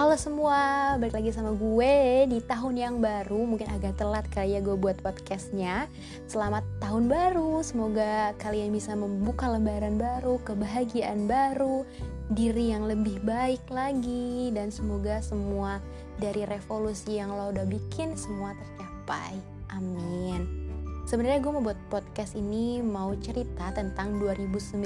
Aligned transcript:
Halo 0.00 0.16
semua, 0.16 0.96
balik 0.96 1.12
lagi 1.12 1.28
sama 1.28 1.52
gue 1.52 2.24
di 2.24 2.40
tahun 2.40 2.72
yang 2.72 2.96
baru. 3.04 3.44
Mungkin 3.44 3.68
agak 3.68 4.00
telat 4.00 4.24
kali 4.32 4.56
ya 4.56 4.64
gue 4.64 4.72
buat 4.72 4.96
podcastnya. 5.04 5.92
Selamat 6.24 6.64
tahun 6.80 7.04
baru, 7.12 7.60
semoga 7.60 8.32
kalian 8.40 8.72
bisa 8.72 8.96
membuka 8.96 9.44
lembaran 9.52 10.00
baru 10.00 10.40
Kebahagiaan 10.40 11.28
baru, 11.28 11.84
diri 12.32 12.72
yang 12.72 12.88
lebih 12.88 13.20
baik 13.28 13.60
lagi. 13.68 14.48
Dan 14.56 14.72
semoga 14.72 15.20
semua 15.20 15.84
dari 16.16 16.48
revolusi 16.48 17.20
yang 17.20 17.36
lo 17.36 17.52
udah 17.52 17.68
bikin 17.68 18.16
semua 18.16 18.56
tercapai. 18.56 19.36
Amin. 19.68 20.48
Sebenarnya 21.04 21.44
gue 21.44 21.52
mau 21.52 21.60
buat 21.60 21.80
podcast 21.92 22.40
ini 22.40 22.80
mau 22.80 23.12
cerita 23.20 23.68
tentang 23.76 24.16
2019 24.16 24.80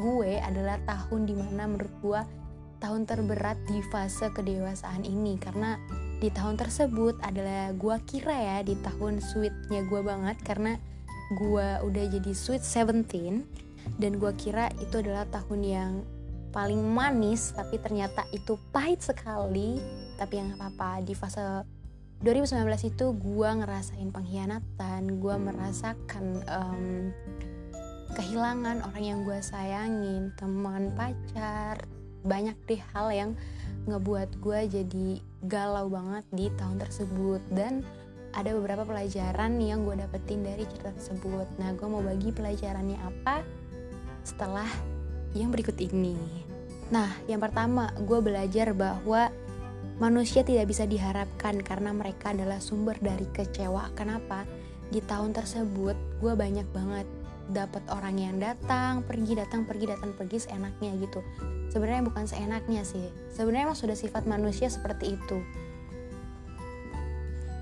gue 0.00 0.40
adalah 0.40 0.80
tahun 0.88 1.28
di 1.28 1.36
mana 1.36 1.68
menurut 1.68 1.94
gue 2.00 2.47
tahun 2.78 3.06
terberat 3.06 3.58
di 3.66 3.82
fase 3.90 4.30
kedewasaan 4.32 5.06
ini. 5.06 5.38
Karena 5.38 5.78
di 6.18 6.30
tahun 6.30 6.58
tersebut 6.58 7.18
adalah 7.22 7.70
gua 7.74 8.02
kira 8.02 8.34
ya 8.34 8.58
di 8.62 8.74
tahun 8.80 9.22
sweetnya 9.22 9.86
gua 9.86 10.02
banget. 10.02 10.38
Karena 10.42 10.78
gua 11.38 11.82
udah 11.84 12.04
jadi 12.08 12.32
sweet 12.32 12.64
17 12.64 13.44
dan 13.98 14.18
gua 14.18 14.32
kira 14.34 14.72
itu 14.82 15.02
adalah 15.02 15.28
tahun 15.28 15.60
yang 15.62 15.92
paling 16.48 16.80
manis 16.80 17.52
tapi 17.52 17.76
ternyata 17.78 18.24
itu 18.30 18.56
pahit 18.70 19.02
sekali. 19.02 19.78
Tapi 20.16 20.34
yang 20.38 20.54
apa-apa 20.58 21.02
di 21.02 21.14
fase 21.14 21.62
2019 22.22 22.90
itu 22.90 23.06
gua 23.14 23.54
ngerasain 23.58 24.10
pengkhianatan. 24.10 25.22
Gua 25.22 25.38
merasakan 25.38 26.42
um, 26.50 27.14
kehilangan 28.18 28.82
orang 28.82 29.04
yang 29.04 29.20
gue 29.22 29.38
sayangin 29.38 30.32
teman 30.34 30.90
pacar 30.96 31.76
banyak 32.24 32.56
deh 32.66 32.82
hal 32.94 33.08
yang 33.12 33.30
ngebuat 33.88 34.38
gue 34.42 34.60
jadi 34.68 35.08
galau 35.44 35.88
banget 35.88 36.24
di 36.32 36.46
tahun 36.56 36.82
tersebut. 36.82 37.40
Dan 37.50 37.82
ada 38.36 38.52
beberapa 38.52 38.84
pelajaran 38.84 39.56
yang 39.58 39.88
gue 39.88 39.96
dapetin 39.96 40.44
dari 40.44 40.64
cerita 40.68 40.92
tersebut. 40.92 41.48
Nah 41.56 41.72
gue 41.72 41.88
mau 41.88 42.04
bagi 42.04 42.30
pelajarannya 42.30 42.98
apa 43.00 43.42
setelah 44.22 44.68
yang 45.32 45.48
berikut 45.48 45.76
ini. 45.80 46.16
Nah 46.92 47.08
yang 47.24 47.40
pertama 47.40 47.92
gue 47.96 48.20
belajar 48.20 48.76
bahwa 48.76 49.32
manusia 49.98 50.46
tidak 50.46 50.70
bisa 50.70 50.84
diharapkan 50.86 51.58
karena 51.64 51.90
mereka 51.90 52.30
adalah 52.36 52.60
sumber 52.60 53.00
dari 53.00 53.26
kecewa. 53.32 53.90
Kenapa? 53.96 54.44
Di 54.88 55.04
tahun 55.04 55.36
tersebut 55.36 55.96
gue 56.20 56.32
banyak 56.32 56.68
banget 56.72 57.08
dapat 57.48 57.80
orang 57.88 58.20
yang 58.20 58.36
datang 58.36 59.00
pergi 59.04 59.32
datang 59.36 59.64
pergi 59.64 59.88
datang 59.88 60.12
pergi 60.12 60.44
seenaknya 60.44 60.92
gitu. 61.00 61.24
Sebenarnya 61.72 62.04
bukan 62.04 62.24
seenaknya 62.28 62.84
sih. 62.84 63.08
Sebenarnya 63.32 63.72
emang 63.72 63.78
sudah 63.78 63.96
sifat 63.96 64.28
manusia 64.28 64.68
seperti 64.68 65.16
itu. 65.16 65.38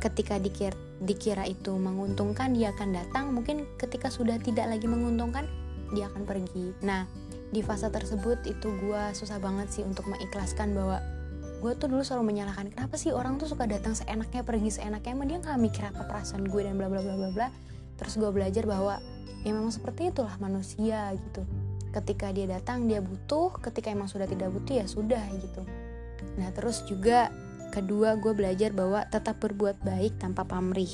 Ketika 0.00 0.36
dikira, 0.36 0.76
dikira 1.00 1.44
itu 1.48 1.72
menguntungkan 1.76 2.52
dia 2.52 2.72
akan 2.76 2.96
datang. 2.96 3.32
Mungkin 3.32 3.64
ketika 3.80 4.12
sudah 4.12 4.36
tidak 4.40 4.68
lagi 4.68 4.84
menguntungkan 4.84 5.48
dia 5.92 6.08
akan 6.12 6.24
pergi. 6.24 6.72
Nah 6.84 7.08
di 7.52 7.60
fase 7.60 7.88
tersebut 7.88 8.44
itu 8.48 8.68
gue 8.82 9.02
susah 9.14 9.38
banget 9.38 9.70
sih 9.70 9.84
untuk 9.86 10.08
mengikhlaskan 10.10 10.74
bahwa 10.74 10.98
gue 11.64 11.72
tuh 11.80 11.88
dulu 11.88 12.04
selalu 12.04 12.34
menyalahkan 12.34 12.68
kenapa 12.68 13.00
sih 13.00 13.14
orang 13.14 13.40
tuh 13.40 13.48
suka 13.48 13.64
datang 13.64 13.96
seenaknya 13.96 14.44
pergi 14.44 14.68
seenaknya? 14.68 15.16
Emang 15.16 15.28
dia 15.32 15.38
nggak 15.40 15.60
mikir 15.60 15.84
apa 15.88 16.04
perasaan 16.04 16.44
gue 16.44 16.60
dan 16.60 16.76
bla 16.76 16.92
bla 16.92 17.00
bla 17.00 17.16
bla 17.16 17.30
bla. 17.32 17.48
Terus 17.94 18.20
gue 18.20 18.28
belajar 18.28 18.66
bahwa 18.68 19.00
ya 19.44 19.50
memang 19.52 19.72
seperti 19.72 20.10
itulah 20.10 20.34
manusia 20.40 21.12
gitu. 21.14 21.42
Ketika 21.94 22.34
dia 22.34 22.50
datang 22.50 22.90
dia 22.90 22.98
butuh. 22.98 23.54
Ketika 23.62 23.92
emang 23.92 24.10
sudah 24.10 24.26
tidak 24.26 24.50
butuh 24.50 24.82
ya 24.82 24.86
sudah 24.88 25.22
gitu. 25.38 25.62
Nah 26.40 26.50
terus 26.50 26.82
juga 26.88 27.30
kedua 27.74 28.14
gue 28.14 28.32
belajar 28.34 28.70
bahwa 28.70 29.02
tetap 29.10 29.42
berbuat 29.42 29.82
baik 29.82 30.18
tanpa 30.22 30.46
pamrih. 30.46 30.90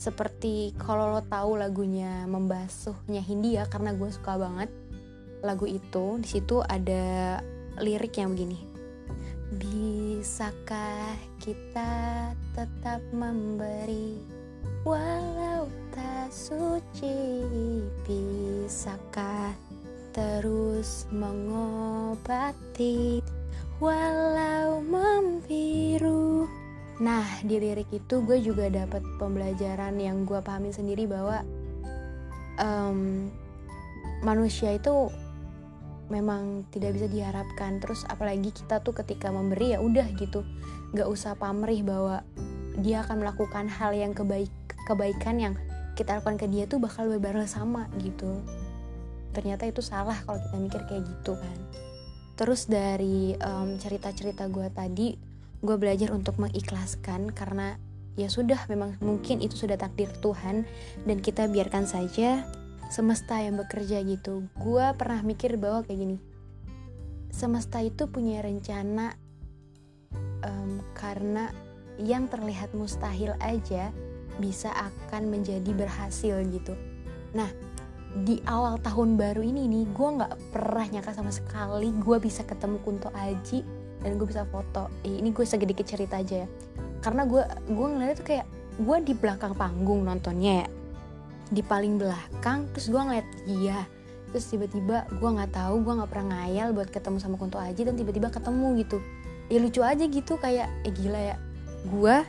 Seperti 0.00 0.72
kalau 0.80 1.12
lo 1.12 1.20
tahu 1.20 1.60
lagunya 1.60 2.24
membasuhnya 2.24 3.20
Hindia 3.20 3.68
karena 3.68 3.92
gue 3.92 4.08
suka 4.08 4.40
banget 4.40 4.72
lagu 5.44 5.68
itu 5.68 6.16
di 6.20 6.28
situ 6.28 6.64
ada 6.64 7.38
lirik 7.82 8.16
yang 8.16 8.32
begini. 8.32 8.70
Bisakah 9.50 11.18
kita 11.42 11.92
tetap 12.54 13.02
memberi 13.10 14.14
walau 14.86 15.49
tak 15.92 16.32
suci 16.32 17.44
bisakah 18.06 19.52
terus 20.14 21.04
mengobati 21.12 22.60
walau 23.76 24.80
membiru? 24.80 26.48
Nah 27.00 27.26
di 27.44 27.56
lirik 27.60 27.92
itu 27.92 28.24
gue 28.24 28.40
juga 28.40 28.72
dapat 28.72 29.04
pembelajaran 29.20 30.00
yang 30.00 30.24
gue 30.28 30.40
pahami 30.40 30.72
sendiri 30.72 31.04
bahwa 31.08 31.44
um, 32.60 33.28
manusia 34.20 34.76
itu 34.76 35.08
memang 36.12 36.68
tidak 36.68 37.00
bisa 37.00 37.08
diharapkan. 37.08 37.80
Terus 37.80 38.04
apalagi 38.08 38.52
kita 38.52 38.84
tuh 38.84 38.92
ketika 38.92 39.32
memberi 39.32 39.72
ya 39.76 39.80
udah 39.80 40.08
gitu. 40.16 40.44
Nggak 40.92 41.08
usah 41.08 41.32
pamrih 41.36 41.80
bahwa 41.80 42.20
dia 42.80 43.02
akan 43.04 43.24
melakukan 43.24 43.66
hal 43.68 43.96
yang 43.96 44.12
kebaik 44.12 44.52
kebaikan 44.90 45.38
yang 45.38 45.54
kita 45.94 46.18
lakukan 46.18 46.40
ke 46.40 46.46
dia 46.50 46.66
tuh 46.66 46.82
bakal 46.82 47.06
berbalas 47.06 47.54
sama 47.54 47.86
gitu. 48.02 48.42
Ternyata 49.30 49.70
itu 49.70 49.78
salah 49.78 50.18
kalau 50.26 50.42
kita 50.42 50.56
mikir 50.58 50.80
kayak 50.90 51.06
gitu 51.06 51.38
kan. 51.38 51.58
Terus 52.34 52.66
dari 52.66 53.38
um, 53.38 53.78
cerita-cerita 53.78 54.50
gue 54.50 54.66
tadi 54.74 55.14
gue 55.60 55.76
belajar 55.76 56.10
untuk 56.10 56.40
mengikhlaskan 56.40 57.30
karena 57.36 57.76
ya 58.18 58.26
sudah 58.32 58.64
memang 58.66 58.96
mungkin 58.98 59.44
itu 59.44 59.54
sudah 59.54 59.78
takdir 59.78 60.10
Tuhan 60.18 60.66
dan 61.04 61.16
kita 61.20 61.46
biarkan 61.46 61.86
saja 61.86 62.42
semesta 62.90 63.38
yang 63.38 63.60
bekerja 63.60 64.02
gitu. 64.02 64.50
Gue 64.58 64.82
pernah 64.98 65.22
mikir 65.22 65.54
bahwa 65.60 65.86
kayak 65.86 66.00
gini 66.00 66.18
semesta 67.30 67.78
itu 67.78 68.10
punya 68.10 68.42
rencana 68.42 69.14
um, 70.42 70.82
karena 70.98 71.54
yang 72.00 72.26
terlihat 72.26 72.74
mustahil 72.74 73.36
aja 73.38 73.94
bisa 74.40 74.72
akan 74.72 75.28
menjadi 75.28 75.70
berhasil 75.76 76.40
gitu. 76.48 76.74
Nah 77.36 77.48
di 78.10 78.42
awal 78.50 78.82
tahun 78.82 79.14
baru 79.14 79.38
ini 79.38 79.70
nih 79.70 79.84
gue 79.94 80.08
nggak 80.18 80.34
pernah 80.50 80.86
nyangka 80.90 81.14
sama 81.14 81.30
sekali 81.30 81.94
gue 81.94 82.16
bisa 82.18 82.42
ketemu 82.42 82.82
Kunto 82.82 83.06
Aji 83.14 83.62
dan 84.02 84.18
gue 84.18 84.26
bisa 84.26 84.42
foto. 84.48 84.90
Eh, 85.06 85.20
ini 85.20 85.30
gue 85.30 85.46
sedikit 85.46 85.86
cerita 85.86 86.18
aja 86.18 86.42
ya. 86.42 86.48
Karena 87.04 87.22
gue 87.28 87.44
gue 87.70 87.86
ngeliat 87.86 88.18
tuh 88.18 88.26
kayak 88.26 88.46
gue 88.80 88.96
di 89.06 89.14
belakang 89.14 89.54
panggung 89.54 90.02
nontonnya 90.02 90.66
ya. 90.66 90.68
Di 91.54 91.62
paling 91.62 92.02
belakang 92.02 92.66
terus 92.74 92.90
gue 92.90 92.98
ngeliat 92.98 93.28
dia. 93.46 93.86
Terus 94.34 94.46
tiba-tiba 94.50 95.06
gue 95.06 95.30
nggak 95.30 95.54
tahu 95.54 95.86
gue 95.86 95.92
nggak 96.02 96.10
pernah 96.10 96.26
ngayal 96.34 96.74
buat 96.74 96.90
ketemu 96.90 97.22
sama 97.22 97.38
Kunto 97.38 97.62
Aji 97.62 97.86
dan 97.86 97.94
tiba-tiba 97.94 98.32
ketemu 98.34 98.74
gitu. 98.82 98.98
Ya 99.50 99.58
lucu 99.62 99.86
aja 99.86 100.02
gitu 100.02 100.34
kayak 100.34 100.66
eh 100.82 100.90
gila 100.90 101.20
ya. 101.34 101.36
Gue 101.86 102.26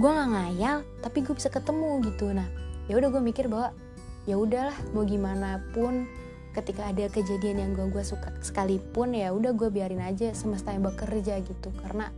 gue 0.00 0.08
nggak 0.08 0.30
ngayal 0.32 0.76
tapi 1.04 1.20
gue 1.20 1.34
bisa 1.36 1.52
ketemu 1.52 2.00
gitu. 2.08 2.32
Nah 2.32 2.48
ya 2.88 2.96
udah 2.96 3.08
gue 3.12 3.22
mikir 3.22 3.46
bahwa 3.48 3.76
ya 4.24 4.38
udahlah 4.38 4.74
mau 4.96 5.04
gimana 5.04 5.60
pun 5.74 6.08
ketika 6.52 6.92
ada 6.92 7.08
kejadian 7.08 7.60
yang 7.60 7.70
gue 7.72 7.88
gue 7.88 8.04
suka 8.04 8.32
sekalipun 8.44 9.16
ya 9.16 9.32
udah 9.32 9.56
gue 9.56 9.68
biarin 9.72 10.04
aja 10.04 10.32
semesta 10.32 10.72
yang 10.72 10.84
bekerja 10.88 11.40
gitu. 11.44 11.68
Karena 11.84 12.08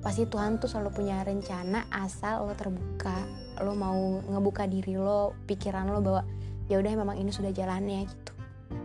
pasti 0.00 0.24
Tuhan 0.24 0.56
tuh 0.56 0.68
selalu 0.68 0.96
punya 0.96 1.20
rencana 1.20 1.84
asal 1.92 2.48
lo 2.48 2.56
terbuka 2.56 3.20
lo 3.60 3.76
mau 3.76 4.24
ngebuka 4.24 4.64
diri 4.64 4.96
lo 4.96 5.36
pikiran 5.44 5.92
lo 5.92 6.00
bahwa 6.00 6.24
ya 6.72 6.80
udah 6.80 6.92
memang 6.96 7.20
ini 7.20 7.28
sudah 7.28 7.52
jalannya 7.52 8.08
gitu. 8.08 8.32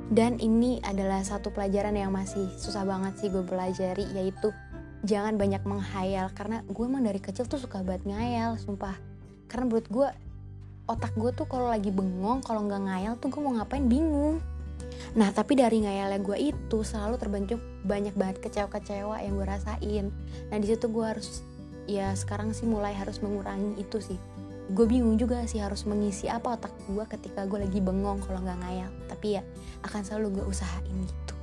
Dan 0.06 0.38
ini 0.38 0.78
adalah 0.86 1.26
satu 1.26 1.50
pelajaran 1.50 1.98
yang 1.98 2.14
masih 2.14 2.46
susah 2.60 2.86
banget 2.86 3.16
sih 3.18 3.30
gue 3.32 3.42
pelajari 3.42 4.06
yaitu 4.14 4.54
jangan 5.04 5.36
banyak 5.36 5.62
menghayal 5.68 6.32
karena 6.32 6.64
gue 6.66 6.86
emang 6.86 7.04
dari 7.04 7.20
kecil 7.20 7.50
tuh 7.50 7.60
suka 7.60 7.84
banget 7.84 8.08
ngayal 8.08 8.56
sumpah. 8.56 8.96
Karena 9.52 9.68
menurut 9.68 9.88
gue 9.92 10.08
otak 10.86 11.18
gue 11.18 11.32
tuh 11.34 11.50
kalau 11.50 11.68
lagi 11.70 11.90
bengong 11.90 12.46
kalau 12.46 12.66
nggak 12.66 12.82
ngayal 12.86 13.14
tuh 13.18 13.34
gue 13.34 13.42
mau 13.42 13.54
ngapain 13.58 13.86
bingung. 13.86 14.40
Nah 15.18 15.34
tapi 15.34 15.58
dari 15.58 15.82
ngayalnya 15.82 16.22
gue 16.22 16.38
itu 16.54 16.78
selalu 16.86 17.18
terbentuk 17.18 17.60
banyak 17.84 18.14
banget 18.14 18.38
kecewa-kecewa 18.46 19.22
yang 19.22 19.34
gue 19.36 19.48
rasain. 19.48 20.06
Nah 20.54 20.58
di 20.62 20.68
situ 20.70 20.86
gue 20.90 21.06
harus 21.06 21.42
ya 21.86 22.14
sekarang 22.14 22.54
sih 22.54 22.66
mulai 22.70 22.94
harus 22.94 23.22
mengurangi 23.22 23.82
itu 23.82 23.98
sih. 24.02 24.20
Gue 24.74 24.90
bingung 24.90 25.18
juga 25.22 25.46
sih 25.46 25.62
harus 25.62 25.86
mengisi 25.86 26.26
apa 26.26 26.58
otak 26.58 26.74
gue 26.90 27.06
ketika 27.06 27.46
gue 27.46 27.62
lagi 27.62 27.78
bengong 27.82 28.22
kalau 28.26 28.42
nggak 28.42 28.60
ngayal. 28.62 28.92
Tapi 29.10 29.28
ya 29.38 29.42
akan 29.86 30.02
selalu 30.02 30.42
gue 30.42 30.46
usahain 30.50 30.98
gitu. 31.06 31.34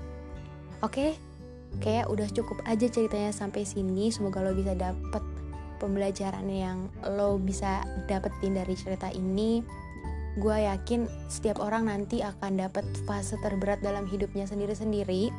Oke? 0.83 1.15
okay? 1.15 1.32
Kayak 1.81 2.11
udah 2.13 2.29
cukup 2.29 2.61
aja 2.69 2.91
ceritanya 2.91 3.33
sampai 3.33 3.65
sini. 3.65 4.13
Semoga 4.13 4.45
lo 4.45 4.53
bisa 4.53 4.77
dapet 4.77 5.25
pembelajaran 5.79 6.47
yang 6.51 6.93
lo 7.07 7.39
bisa 7.41 7.87
dapetin 8.11 8.59
dari 8.59 8.75
cerita 8.77 9.09
ini. 9.15 9.65
Gue 10.37 10.65
yakin 10.65 11.09
setiap 11.29 11.61
orang 11.61 11.89
nanti 11.89 12.25
akan 12.25 12.61
dapet 12.61 12.85
fase 13.05 13.37
terberat 13.41 13.81
dalam 13.81 14.05
hidupnya 14.09 14.45
sendiri-sendiri. 14.45 15.33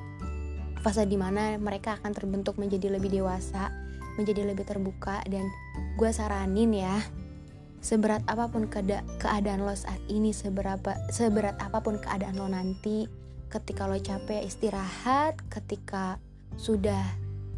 Fase 0.82 1.06
di 1.06 1.18
mana 1.18 1.58
mereka 1.62 1.98
akan 2.02 2.12
terbentuk 2.14 2.58
menjadi 2.58 2.94
lebih 2.94 3.10
dewasa 3.10 3.84
menjadi 4.18 4.46
lebih 4.46 4.66
terbuka 4.66 5.26
dan 5.26 5.50
gue 5.98 6.10
saranin 6.14 6.70
ya 6.74 7.02
seberat 7.84 8.24
apa 8.32 8.48
pun 8.48 8.72
keada 8.72 9.04
keadaan 9.20 9.68
lo 9.68 9.76
saat 9.76 10.00
ini 10.08 10.32
seberapa 10.32 10.96
seberat 11.12 11.60
apa 11.60 11.84
pun 11.84 12.00
keadaan 12.00 12.40
lo 12.40 12.48
nanti 12.48 13.10
ketika 13.54 13.86
lo 13.86 14.02
capek 14.02 14.42
istirahat. 14.42 15.38
Ketika 15.54 16.18
sudah 16.58 17.02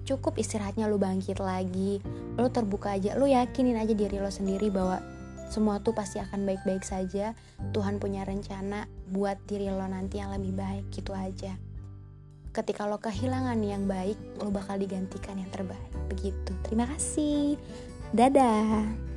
cukup 0.03 0.37
istirahatnya 0.37 0.85
lo 0.91 0.99
bangkit 0.99 1.39
lagi 1.39 2.03
lo 2.35 2.51
terbuka 2.51 2.99
aja. 2.99 3.15
Lo 3.15 3.23
yakinin 3.23 3.79
aja 3.79 3.95
diri 3.95 4.19
lo 4.19 4.27
sendiri 4.27 4.67
bahwa 4.67 4.99
semua 5.47 5.79
tuh 5.79 5.95
pasti 5.95 6.19
akan 6.19 6.43
baik-baik 6.43 6.83
saja. 6.83 7.31
Tuhan 7.71 8.03
punya 8.03 8.27
rencana 8.27 8.91
buat 9.07 9.39
diri 9.47 9.71
lo 9.71 9.87
nanti 9.87 10.19
yang 10.19 10.35
lebih 10.35 10.51
baik 10.51 10.85
gitu 10.91 11.15
aja. 11.15 11.55
Ketika 12.51 12.87
lo 12.87 12.99
kehilangan 12.99 13.59
yang 13.63 13.87
baik 13.87 14.19
lo 14.43 14.51
bakal 14.51 14.75
digantikan 14.75 15.39
yang 15.39 15.51
terbaik. 15.51 15.91
Begitu. 16.11 16.51
Terima 16.67 16.87
kasih. 16.91 17.55
Dadah 18.15 19.14